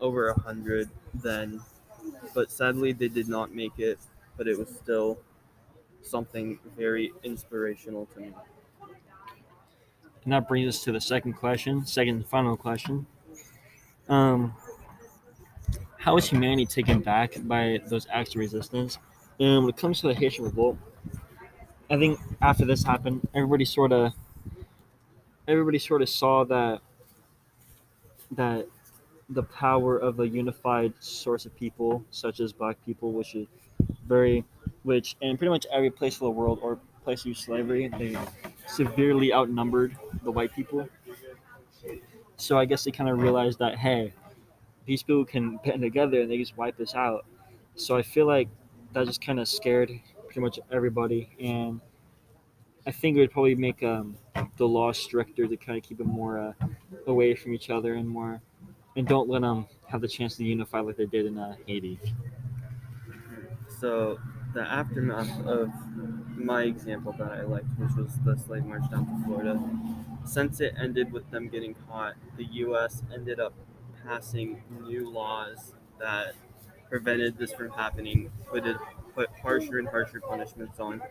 over 0.00 0.28
a 0.30 0.40
hundred. 0.40 0.88
Then, 1.14 1.60
but 2.34 2.50
sadly, 2.50 2.92
they 2.92 3.08
did 3.08 3.28
not 3.28 3.54
make 3.54 3.78
it. 3.78 3.98
But 4.36 4.48
it 4.48 4.58
was 4.58 4.70
still 4.70 5.18
something 6.00 6.58
very 6.76 7.12
inspirational 7.22 8.06
to 8.06 8.20
me. 8.20 8.32
And 10.24 10.32
that 10.32 10.48
brings 10.48 10.68
us 10.68 10.84
to 10.84 10.92
the 10.92 11.00
second 11.00 11.34
question, 11.34 11.84
second 11.84 12.16
and 12.16 12.26
final 12.26 12.56
question. 12.56 13.06
Um, 14.08 14.54
how 15.98 16.16
is 16.16 16.28
humanity 16.28 16.66
taken 16.66 17.00
back 17.00 17.34
by 17.44 17.80
those 17.86 18.06
acts 18.12 18.30
of 18.30 18.36
resistance? 18.36 18.98
And 19.40 19.64
when 19.64 19.68
it 19.68 19.76
comes 19.76 20.00
to 20.00 20.08
the 20.08 20.14
Haitian 20.14 20.44
Revolt, 20.44 20.78
I 21.90 21.96
think 21.96 22.18
after 22.40 22.64
this 22.64 22.82
happened, 22.84 23.28
everybody 23.34 23.64
sort 23.64 23.92
of, 23.92 24.12
everybody 25.48 25.78
sort 25.78 26.02
of 26.02 26.08
saw 26.08 26.44
that, 26.44 26.80
that 28.32 28.66
the 29.28 29.42
power 29.42 29.98
of 29.98 30.20
a 30.20 30.28
unified 30.28 30.92
source 31.00 31.46
of 31.46 31.56
people, 31.56 32.04
such 32.10 32.40
as 32.40 32.52
Black 32.52 32.76
people, 32.84 33.12
which 33.12 33.34
is 33.34 33.46
very, 34.06 34.44
which 34.84 35.16
in 35.20 35.36
pretty 35.36 35.50
much 35.50 35.66
every 35.72 35.90
place 35.90 36.14
of 36.14 36.20
the 36.20 36.30
world 36.30 36.60
or 36.62 36.78
place 37.04 37.24
of 37.26 37.36
slavery, 37.36 37.88
they 37.98 38.16
severely 38.66 39.32
outnumbered 39.32 39.96
the 40.22 40.30
white 40.30 40.52
people. 40.52 40.88
So 42.36 42.58
I 42.58 42.64
guess 42.64 42.84
they 42.84 42.90
kind 42.90 43.08
of 43.08 43.20
realized 43.20 43.58
that 43.60 43.78
hey, 43.78 44.12
these 44.86 45.02
people 45.02 45.24
can 45.24 45.58
band 45.58 45.82
together 45.82 46.20
and 46.20 46.30
they 46.30 46.38
just 46.38 46.56
wipe 46.56 46.78
us 46.80 46.94
out. 46.94 47.24
So 47.76 47.96
I 47.96 48.02
feel 48.02 48.26
like 48.26 48.48
that 48.92 49.06
just 49.06 49.24
kind 49.24 49.40
of 49.40 49.48
scared 49.48 49.90
pretty 50.24 50.40
much 50.40 50.58
everybody, 50.70 51.30
and 51.40 51.80
I 52.86 52.90
think 52.90 53.16
it 53.16 53.20
would 53.20 53.30
probably 53.30 53.54
make 53.54 53.82
um, 53.82 54.16
the 54.56 54.66
law 54.66 54.92
stricter 54.92 55.46
to 55.46 55.56
kind 55.56 55.78
of 55.78 55.84
keep 55.84 55.98
them 55.98 56.08
more 56.08 56.38
uh, 56.38 56.52
away 57.06 57.34
from 57.34 57.54
each 57.54 57.70
other 57.70 57.94
and 57.94 58.08
more, 58.08 58.40
and 58.96 59.06
don't 59.06 59.28
let 59.28 59.42
them 59.42 59.66
have 59.86 60.00
the 60.00 60.08
chance 60.08 60.36
to 60.36 60.44
unify 60.44 60.80
like 60.80 60.96
they 60.96 61.06
did 61.06 61.26
in 61.26 61.38
uh, 61.38 61.54
Haiti. 61.66 61.98
So 63.78 64.18
the 64.54 64.62
aftermath 64.62 65.46
of 65.46 65.70
my 66.44 66.62
example 66.62 67.12
that 67.18 67.32
I 67.32 67.42
liked, 67.42 67.68
which 67.78 67.94
was 67.96 68.18
the 68.24 68.36
slave 68.38 68.64
march 68.64 68.90
down 68.90 69.06
to 69.06 69.26
Florida, 69.26 69.60
since 70.24 70.60
it 70.60 70.74
ended 70.78 71.12
with 71.12 71.30
them 71.30 71.48
getting 71.48 71.74
caught, 71.88 72.14
the 72.36 72.44
U.S. 72.44 73.02
ended 73.12 73.40
up 73.40 73.54
passing 74.04 74.62
new 74.82 75.08
laws 75.10 75.74
that 75.98 76.34
prevented 76.88 77.38
this 77.38 77.52
from 77.52 77.70
happening, 77.70 78.30
put 78.46 78.66
it 78.66 78.76
put 79.14 79.28
harsher 79.42 79.78
and 79.78 79.88
harsher 79.88 80.20
punishments 80.20 80.80
on, 80.80 81.02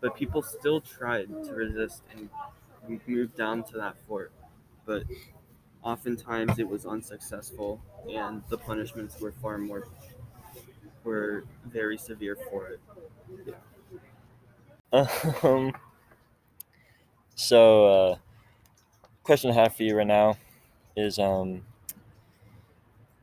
but 0.00 0.14
people 0.16 0.42
still 0.42 0.80
tried 0.80 1.28
to 1.44 1.52
resist 1.52 2.02
and 2.16 2.30
move 3.06 3.34
down 3.36 3.62
to 3.64 3.76
that 3.76 3.96
fort, 4.08 4.32
but 4.86 5.04
oftentimes 5.82 6.58
it 6.58 6.68
was 6.68 6.86
unsuccessful, 6.86 7.80
and 8.10 8.42
the 8.48 8.58
punishments 8.58 9.20
were 9.20 9.32
far 9.32 9.58
more 9.58 9.88
were 11.04 11.44
very 11.66 11.98
severe 11.98 12.36
for 12.50 12.68
it. 12.68 12.80
Um, 15.42 15.72
so, 17.36 17.86
uh, 17.86 18.16
question 19.22 19.50
I 19.50 19.54
have 19.54 19.76
for 19.76 19.84
you 19.84 19.96
right 19.96 20.06
now 20.06 20.36
is 20.96 21.18
um, 21.18 21.62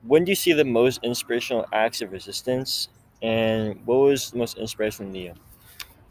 when 0.04 0.24
do 0.24 0.32
you 0.32 0.36
see 0.36 0.54
the 0.54 0.66
most 0.66 1.02
inspirational 1.04 1.66
acts 1.74 2.02
of 2.02 2.12
resistance, 2.12 2.88
and 3.22 3.86
what 3.86 3.98
was 3.98 4.32
the 4.32 4.38
most 4.38 4.58
inspirational 4.58 5.12
to 5.12 5.20
you? 5.20 5.34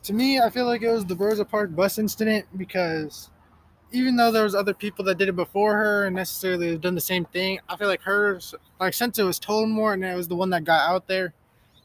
To 0.05 0.13
me, 0.13 0.39
I 0.39 0.51
feel 0.51 0.67
like 0.67 0.83
it 0.83 0.91
was 0.91 1.05
the 1.07 1.17
Rosa 1.17 1.45
Park 1.45 1.75
bus 1.75 1.99
incident 1.99 2.47
because 2.57 3.31
even 3.93 4.15
though 4.17 4.31
there 4.31 4.45
was 4.45 4.55
other 4.55 4.75
people 4.75 5.05
that 5.07 5.19
did 5.19 5.29
it 5.29 5.37
before 5.37 5.77
her 5.77 6.05
and 6.05 6.15
necessarily 6.15 6.71
have 6.73 6.81
done 6.81 6.95
the 6.95 7.01
same 7.01 7.25
thing, 7.25 7.59
I 7.69 7.77
feel 7.77 7.89
like 7.89 8.03
hers, 8.03 8.55
like 8.79 8.95
since 8.95 9.19
it 9.19 9.25
was 9.25 9.39
told 9.39 9.69
more 9.69 9.95
and 9.95 10.05
it 10.05 10.15
was 10.15 10.29
the 10.29 10.37
one 10.37 10.51
that 10.51 10.65
got 10.65 10.89
out 10.89 11.09
there, 11.09 11.33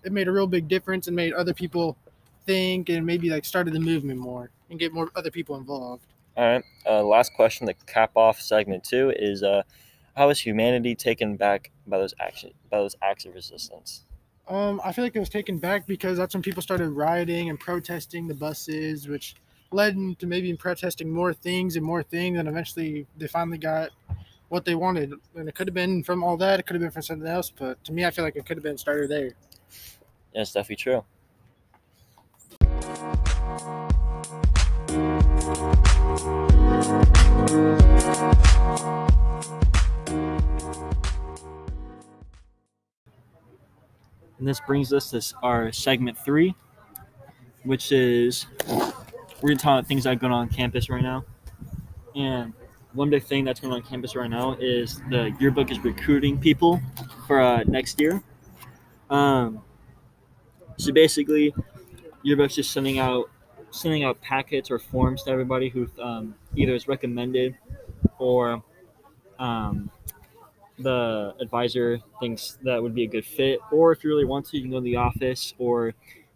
it 0.04 0.12
made 0.12 0.28
a 0.28 0.32
real 0.32 0.48
big 0.48 0.68
difference 0.68 1.08
and 1.08 1.16
made 1.16 1.34
other 1.34 1.54
people 1.54 1.96
think 2.46 2.90
and 2.90 3.06
maybe 3.06 3.30
like 3.30 3.46
started 3.46 3.74
the 3.74 3.80
movement 3.80 4.20
more 4.20 4.50
and 4.70 4.80
get 4.80 4.94
more 4.94 5.10
other 5.16 5.32
people 5.32 5.56
involved. 5.58 6.06
All 6.38 6.46
right. 6.46 6.64
Uh, 6.86 7.04
last 7.04 7.34
question 7.34 7.68
to 7.68 7.74
cap 7.86 8.12
off 8.16 8.40
segment 8.40 8.84
two 8.84 9.14
is 9.16 9.44
uh, 9.44 9.64
how 10.16 10.30
is 10.30 10.40
humanity 10.40 10.96
taken 10.96 11.36
back 11.36 11.72
by 11.88 11.98
those 11.98 12.14
action 12.20 12.52
by 12.70 12.78
those 12.78 12.96
acts 13.02 13.26
of 13.26 13.34
resistance? 13.34 14.06
Um, 14.48 14.82
I 14.84 14.92
feel 14.92 15.04
like 15.04 15.16
it 15.16 15.20
was 15.20 15.30
taken 15.30 15.58
back 15.58 15.88
because 15.88 16.18
that's 16.18 16.34
when 16.34 16.42
people 16.42 16.62
started 16.62 16.90
rioting 16.90 17.50
and 17.50 17.60
protesting 17.60 18.28
the 18.28 18.34
buses, 18.34 19.08
which 19.08 19.36
led 19.72 19.96
to 20.20 20.28
maybe 20.28 20.54
protesting 20.56 21.10
more 21.10 21.34
things 21.34 21.76
and 21.78 21.86
more 21.86 22.04
things, 22.04 22.38
and 22.38 22.48
eventually 22.50 23.08
they 23.18 23.28
finally 23.28 23.58
got 23.58 23.92
what 24.50 24.66
they 24.66 24.76
wanted. 24.76 25.14
And 25.36 25.48
it 25.48 25.56
could 25.56 25.68
have 25.68 25.74
been 25.74 26.04
from 26.04 26.24
all 26.24 26.36
that, 26.38 26.60
it 26.60 26.64
could 26.64 26.74
have 26.74 26.82
been 26.82 26.92
from 26.92 27.02
something 27.02 27.28
else, 27.28 27.50
but 27.50 27.82
to 27.86 27.94
me, 27.94 28.04
I 28.06 28.12
feel 28.12 28.26
like 28.26 28.36
it 28.36 28.46
could 28.46 28.58
have 28.58 28.64
been 28.64 28.78
started 28.78 29.10
there. 29.10 29.32
Yeah, 30.34 30.42
it's 30.42 30.52
definitely 30.52 30.76
true. 30.78 31.04
And 44.42 44.48
this 44.48 44.60
brings 44.60 44.92
us 44.92 45.12
to 45.12 45.22
our 45.44 45.72
segment 45.72 46.18
three, 46.18 46.56
which 47.64 47.92
is 47.92 48.48
we're 49.40 49.50
gonna 49.50 49.56
talk 49.58 49.80
about 49.80 49.88
things 49.88 50.06
that 50.06 50.14
are 50.14 50.16
going 50.16 50.34
on, 50.34 50.50
campus 50.50 50.90
right 50.90 51.04
now. 51.04 51.24
And 52.16 52.54
one 52.94 53.10
big 53.10 53.24
thing 53.24 53.46
that's 53.46 53.60
going 53.60 53.72
on, 53.72 53.82
on 53.82 53.88
campus 53.88 54.16
right 54.16 54.30
now 54.30 54.58
is 54.60 55.02
the 55.10 55.36
yearbook 55.40 55.70
is 55.70 55.80
recruiting 55.80 56.40
people 56.40 56.82
for 57.28 57.40
uh, 57.40 57.64
next 57.68 58.00
year. 58.00 58.24
Um, 59.12 59.62
so 60.78 60.92
basically, 60.92 61.54
yearbook's 62.24 62.56
just 62.56 62.72
sending 62.72 62.98
out 62.98 63.30
sending 63.72 64.04
out 64.04 64.22
packets 64.22 64.70
or 64.70 64.80
forms 64.80 65.24
to 65.24 65.32
everybody 65.32 65.70
who 65.70 65.90
um, 66.02 66.36
either 66.56 66.76
is 66.76 66.88
recommended 66.88 67.58
or 68.20 68.64
um, 69.40 69.90
the 70.78 71.34
advisor 71.40 72.00
thinks 72.20 72.58
that 72.64 72.82
would 72.82 72.94
be 72.94 73.04
a 73.04 73.08
good 73.08 73.26
fit, 73.26 73.60
or 73.72 73.92
if 73.92 74.04
you 74.04 74.10
really 74.10 74.26
want 74.26 74.46
to, 74.48 74.58
you 74.58 74.64
can 74.64 74.72
go 74.72 74.78
to 74.78 74.84
the 74.84 74.96
office 74.96 75.54
or 75.58 75.94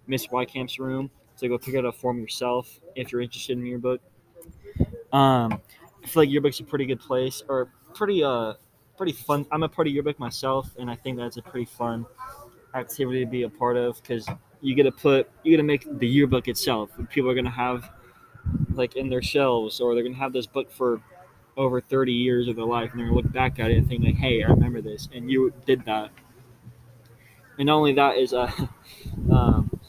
Miss 0.08 0.28
Wycamp's 0.28 0.80
room 0.80 1.10
to 1.38 1.48
go 1.48 1.58
pick 1.58 1.76
out 1.76 1.86
a 1.86 1.92
form 1.92 2.20
yourself 2.20 2.80
if 2.96 3.12
you're 3.12 3.22
interested 3.22 3.58
in 3.58 3.66
yearbook. 3.66 4.02
Um, 5.12 5.60
I 6.04 6.08
feel 6.08 6.24
like 6.24 6.30
yearbook's 6.30 6.60
a 6.60 6.64
pretty 6.64 6.86
good 6.86 7.00
place, 7.00 7.44
or 7.48 7.70
pretty 7.94 8.24
uh 8.24 8.54
pretty 8.98 9.12
fun. 9.14 9.46
I'm 9.52 9.64
a 9.64 9.70
part 9.70 9.88
of 9.88 9.94
yearbook 9.94 10.20
myself, 10.20 10.70
and 10.78 10.90
I 10.90 10.96
think 10.96 11.18
that's 11.18 11.38
a 11.38 11.42
pretty 11.42 11.66
fun 11.66 12.06
activity 12.74 13.22
to 13.22 13.30
be 13.30 13.44
a 13.44 13.50
part 13.50 13.78
of 13.78 14.02
because 14.02 14.28
you 14.66 14.74
get 14.74 14.84
to 14.84 14.92
put 14.92 15.30
you 15.44 15.52
get 15.52 15.58
to 15.58 15.64
make 15.64 15.86
the 16.00 16.08
yearbook 16.08 16.48
itself. 16.48 16.90
People 17.12 17.30
are 17.30 17.36
gonna 17.36 17.52
have 17.52 17.92
like 18.74 18.96
in 18.96 19.10
their 19.10 19.22
shelves, 19.22 19.80
or 19.80 19.94
they're 19.94 20.04
gonna 20.04 20.16
have 20.16 20.34
this 20.34 20.48
book 20.48 20.72
for 20.72 21.02
over 21.56 21.80
30 21.80 22.12
years 22.12 22.48
of 22.48 22.56
their 22.56 22.66
life 22.66 22.92
and 22.92 23.00
they're 23.00 23.08
gonna 23.08 23.16
look 23.18 23.32
back 23.32 23.60
at 23.60 23.72
it 23.72 23.78
and 23.78 23.88
think 23.88 24.04
like 24.04 24.16
hey 24.16 24.44
i 24.44 24.48
remember 24.48 24.82
this. 24.82 25.08
And 25.14 25.30
you 25.30 25.54
did 25.66 25.86
that. 25.86 26.10
And 27.58 27.68
not 27.68 27.76
only 27.76 27.94
that 27.94 28.18
is 28.18 28.34
uh, 28.34 28.52
um, 29.32 29.80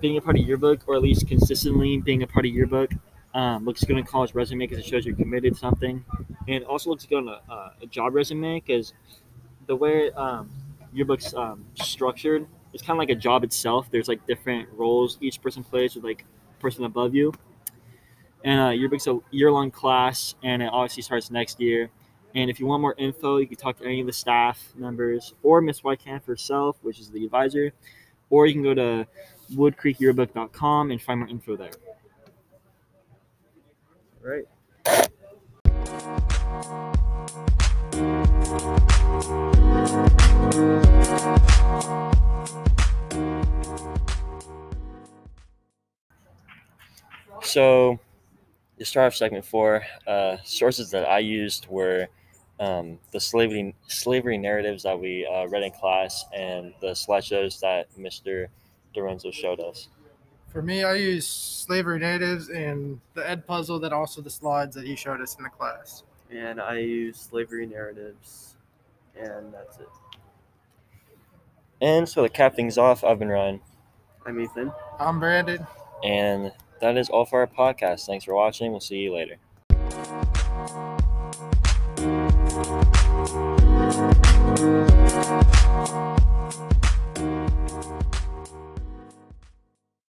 being 0.00 0.18
a 0.18 0.20
part 0.20 0.38
of 0.38 0.46
yearbook 0.46 0.82
or 0.86 0.96
at 0.96 1.02
least 1.02 1.26
consistently 1.26 1.96
being 1.98 2.22
a 2.22 2.26
part 2.26 2.44
of 2.44 2.52
yearbook 2.52 2.92
um, 3.34 3.64
looks 3.64 3.84
good 3.84 3.96
on 3.96 4.04
college 4.04 4.34
resume 4.34 4.66
because 4.66 4.78
it 4.78 4.84
shows 4.84 5.04
you're 5.04 5.16
committed 5.16 5.54
to 5.54 5.58
something. 5.58 6.04
And 6.46 6.62
also 6.64 6.90
looks 6.90 7.06
good 7.06 7.18
on 7.18 7.28
a, 7.28 7.52
uh, 7.52 7.70
a 7.82 7.86
job 7.86 8.14
resume 8.14 8.60
because 8.60 8.92
the 9.66 9.76
way 9.76 10.12
um, 10.12 10.50
yearbook's 10.92 11.34
um, 11.34 11.64
structured 11.74 12.46
it's 12.76 12.84
kind 12.84 12.96
of 12.96 12.98
like 12.98 13.10
a 13.10 13.20
job 13.20 13.42
itself 13.42 13.88
there's 13.90 14.08
like 14.08 14.24
different 14.26 14.68
roles 14.72 15.18
each 15.20 15.40
person 15.40 15.64
plays 15.64 15.94
with 15.94 16.04
like 16.04 16.24
person 16.60 16.84
above 16.84 17.14
you 17.14 17.32
and 18.46 18.60
uh, 18.60 18.68
yearbook's 18.70 19.08
a 19.08 19.18
year-long 19.32 19.72
class, 19.72 20.36
and 20.44 20.62
it 20.62 20.70
obviously 20.72 21.02
starts 21.02 21.32
next 21.32 21.60
year. 21.60 21.90
And 22.36 22.48
if 22.48 22.60
you 22.60 22.66
want 22.66 22.80
more 22.80 22.94
info, 22.96 23.38
you 23.38 23.46
can 23.48 23.56
talk 23.56 23.78
to 23.78 23.84
any 23.84 24.00
of 24.00 24.06
the 24.06 24.12
staff 24.12 24.72
members 24.76 25.34
or 25.42 25.60
Miss 25.60 25.80
Wycamp 25.80 26.24
herself, 26.26 26.76
which 26.82 27.00
is 27.00 27.10
the 27.10 27.24
advisor, 27.24 27.72
or 28.30 28.46
you 28.46 28.52
can 28.52 28.62
go 28.62 28.74
to 28.74 29.06
woodcreekyearbook.com 29.54 30.92
and 30.92 31.02
find 31.02 31.20
more 31.20 31.28
info 31.28 31.56
there. 31.56 31.70
All 34.22 34.30
right. 34.30 34.46
So, 47.46 48.00
to 48.76 48.84
start 48.84 49.06
off 49.06 49.14
segment 49.14 49.44
four, 49.44 49.84
uh, 50.06 50.38
sources 50.44 50.90
that 50.90 51.08
I 51.08 51.20
used 51.20 51.68
were 51.68 52.08
um, 52.58 52.98
the 53.12 53.20
slavery 53.20 53.74
slavery 53.86 54.36
narratives 54.36 54.82
that 54.82 54.98
we 54.98 55.24
uh, 55.26 55.46
read 55.46 55.62
in 55.62 55.70
class 55.70 56.24
and 56.34 56.74
the 56.80 56.88
slideshows 56.88 57.60
that 57.60 57.86
Mr. 57.96 58.48
Dorenzo 58.94 59.32
showed 59.32 59.60
us. 59.60 59.88
For 60.48 60.60
me, 60.60 60.82
I 60.82 60.94
use 60.94 61.26
slavery 61.26 62.00
narratives 62.00 62.48
and 62.48 63.00
the 63.14 63.22
Edpuzzle, 63.22 63.80
that 63.82 63.92
also 63.92 64.20
the 64.20 64.30
slides 64.30 64.74
that 64.74 64.84
he 64.84 64.96
showed 64.96 65.20
us 65.20 65.36
in 65.36 65.44
the 65.44 65.50
class. 65.50 66.02
And 66.30 66.60
I 66.60 66.78
use 66.78 67.18
slavery 67.18 67.66
narratives, 67.66 68.56
and 69.16 69.54
that's 69.54 69.78
it. 69.78 69.88
And 71.80 72.08
so 72.08 72.22
to 72.24 72.28
cap 72.28 72.56
things 72.56 72.76
off, 72.76 73.04
I've 73.04 73.20
been 73.20 73.28
Ryan, 73.28 73.60
I'm 74.24 74.40
Ethan. 74.40 74.72
I'm 74.98 75.20
Brandon. 75.20 75.64
and 76.02 76.50
that 76.80 76.96
is 76.96 77.08
all 77.08 77.24
for 77.24 77.40
our 77.40 77.46
podcast. 77.46 78.06
Thanks 78.06 78.24
for 78.24 78.34
watching. 78.34 78.70
We'll 78.70 78.80
see 78.80 78.96
you 78.96 79.14
later. 79.14 79.36